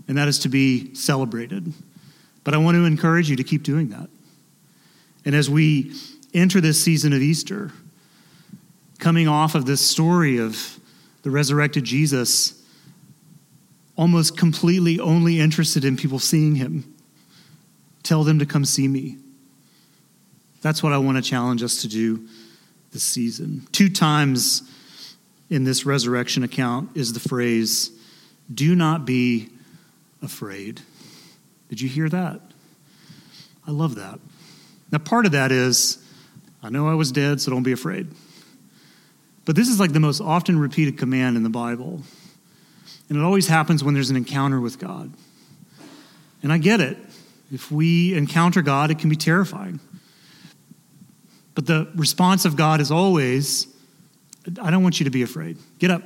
And 0.09 0.17
that 0.17 0.27
is 0.27 0.39
to 0.39 0.49
be 0.49 0.93
celebrated. 0.95 1.71
But 2.43 2.53
I 2.53 2.57
want 2.57 2.75
to 2.75 2.83
encourage 2.83 3.29
you 3.29 3.37
to 3.37 3.43
keep 3.45 3.63
doing 3.63 3.89
that. 3.89 4.09
And 5.23 5.33
as 5.33 5.49
we 5.49 5.93
enter 6.33 6.59
this 6.59 6.83
season 6.83 7.13
of 7.13 7.21
Easter, 7.21 7.71
coming 8.99 9.27
off 9.27 9.55
of 9.55 9.65
this 9.65 9.81
story 9.81 10.37
of 10.37 10.79
the 11.23 11.31
resurrected 11.31 11.83
Jesus, 11.83 12.61
almost 13.95 14.37
completely 14.37 14.99
only 14.99 15.39
interested 15.39 15.83
in 15.85 15.97
people 15.97 16.19
seeing 16.19 16.55
him. 16.55 16.93
Tell 18.03 18.23
them 18.23 18.39
to 18.39 18.45
come 18.45 18.65
see 18.65 18.87
me. 18.87 19.17
That's 20.61 20.83
what 20.83 20.93
I 20.93 20.97
want 20.97 21.17
to 21.17 21.23
challenge 21.23 21.63
us 21.63 21.81
to 21.81 21.87
do 21.87 22.27
this 22.91 23.03
season. 23.03 23.67
Two 23.71 23.89
times 23.89 24.63
in 25.49 25.63
this 25.63 25.85
resurrection 25.85 26.43
account 26.43 26.89
is 26.95 27.13
the 27.13 27.19
phrase, 27.19 27.91
do 28.53 28.75
not 28.75 29.05
be 29.05 29.49
afraid. 30.21 30.81
Did 31.69 31.81
you 31.81 31.89
hear 31.89 32.09
that? 32.09 32.41
I 33.67 33.71
love 33.71 33.95
that. 33.95 34.19
Now, 34.91 34.99
part 34.99 35.25
of 35.25 35.31
that 35.33 35.51
is, 35.51 35.97
I 36.61 36.69
know 36.69 36.87
I 36.87 36.93
was 36.93 37.11
dead, 37.11 37.41
so 37.41 37.51
don't 37.51 37.63
be 37.63 37.71
afraid. 37.71 38.07
But 39.45 39.55
this 39.55 39.69
is 39.69 39.79
like 39.79 39.93
the 39.93 39.99
most 39.99 40.21
often 40.21 40.59
repeated 40.59 40.97
command 40.97 41.37
in 41.37 41.43
the 41.43 41.49
Bible. 41.49 42.01
And 43.09 43.17
it 43.17 43.21
always 43.21 43.47
happens 43.47 43.83
when 43.83 43.93
there's 43.93 44.09
an 44.09 44.15
encounter 44.15 44.59
with 44.59 44.79
God. 44.79 45.13
And 46.41 46.51
I 46.51 46.57
get 46.57 46.81
it. 46.81 46.97
If 47.51 47.71
we 47.71 48.15
encounter 48.15 48.61
God, 48.63 48.89
it 48.89 48.99
can 48.99 49.09
be 49.09 49.15
terrifying. 49.15 49.79
But 51.53 51.67
the 51.67 51.91
response 51.95 52.45
of 52.45 52.55
God 52.55 52.81
is 52.81 52.91
always, 52.91 53.67
I 54.61 54.71
don't 54.71 54.83
want 54.83 54.99
you 54.99 55.05
to 55.05 55.09
be 55.11 55.21
afraid. 55.21 55.57
Get 55.79 55.91
up. 55.91 56.01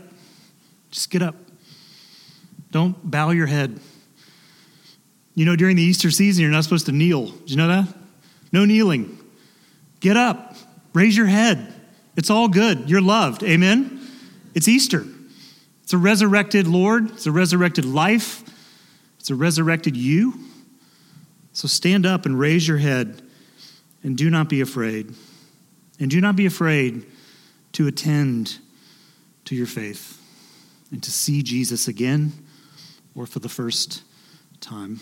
Just 0.91 1.09
get 1.09 1.21
up. 1.21 1.35
Don't 2.71 3.09
bow 3.09 3.31
your 3.31 3.47
head. 3.47 3.79
You 5.33 5.45
know, 5.45 5.55
during 5.55 5.77
the 5.77 5.83
Easter 5.83 6.11
season, 6.11 6.41
you're 6.41 6.51
not 6.51 6.65
supposed 6.65 6.85
to 6.87 6.91
kneel. 6.91 7.27
Did 7.27 7.51
you 7.51 7.57
know 7.57 7.67
that? 7.69 7.87
No 8.51 8.65
kneeling. 8.65 9.17
Get 10.01 10.17
up. 10.17 10.55
Raise 10.93 11.15
your 11.15 11.27
head. 11.27 11.73
It's 12.19 12.29
all 12.29 12.49
good. 12.49 12.89
You're 12.89 12.99
loved. 12.99 13.43
Amen? 13.43 14.05
It's 14.53 14.67
Easter. 14.67 15.05
It's 15.83 15.93
a 15.93 15.97
resurrected 15.97 16.67
Lord, 16.67 17.11
it's 17.11 17.25
a 17.27 17.31
resurrected 17.31 17.85
life, 17.85 18.43
it's 19.17 19.29
a 19.29 19.35
resurrected 19.35 19.95
you. 19.95 20.33
So 21.53 21.69
stand 21.69 22.05
up 22.05 22.25
and 22.25 22.37
raise 22.37 22.67
your 22.67 22.77
head 22.77 23.21
and 24.03 24.17
do 24.17 24.29
not 24.29 24.49
be 24.49 24.59
afraid. 24.59 25.15
And 25.97 26.11
do 26.11 26.19
not 26.19 26.35
be 26.35 26.45
afraid 26.45 27.05
to 27.71 27.87
attend 27.87 28.57
to 29.45 29.55
your 29.55 29.65
faith 29.65 30.21
and 30.91 31.01
to 31.01 31.11
see 31.11 31.41
Jesus 31.41 31.87
again 31.87 32.33
or 33.15 33.25
for 33.25 33.39
the 33.39 33.49
first 33.49 34.03
time. 34.59 34.99